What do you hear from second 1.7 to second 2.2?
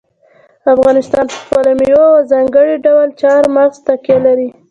مېوو